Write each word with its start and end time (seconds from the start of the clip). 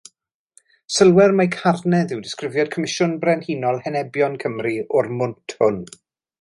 Sylwer 0.95 1.33
mai 1.39 1.45
carnedd 1.55 2.15
yw 2.15 2.23
disgrifiad 2.29 2.73
Comisiwn 2.77 3.15
Brenhinol 3.25 3.79
Henebion 3.87 4.41
Cymru 4.45 4.77
o'r 5.01 5.15
mwnt 5.21 5.59
hwn. 5.65 5.81